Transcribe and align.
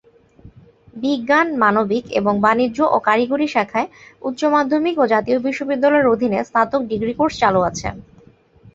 বিজ্ঞান, 0.95 1.47
মানবিক 1.63 2.05
এবং 2.19 2.33
বাণিজ্য 2.45 2.79
ও 2.87 2.97
কারিগরি 3.07 3.47
শাখায় 3.47 3.91
উচ্চ 4.21 4.41
মাধ্যমিক 4.55 4.95
ও 4.99 5.05
জাতীয় 5.13 5.37
বিশ্ববিদ্যালয়ের 5.39 6.11
অধীনে 6.13 6.39
স্নাতক 6.49 6.81
ডিগ্রি 6.91 7.13
কোর্স 7.19 7.33
চালু 7.41 7.61
আছে। 7.69 7.87